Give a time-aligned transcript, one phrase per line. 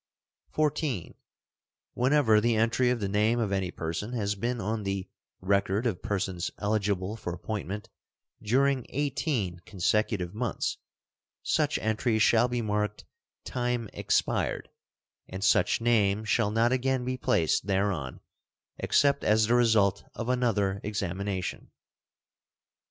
[0.49, 1.13] (14)
[1.93, 5.07] Whenever the entry of the name of any person has been on the
[5.41, 7.87] "Record of persons eligible for appointment"
[8.41, 10.79] during eighteen consecutive months,
[11.43, 13.05] such entry shall be marked
[13.45, 14.69] "Time expired,"
[15.27, 18.21] and such name shall not again be placed thereon
[18.79, 21.69] except as the result of another examination.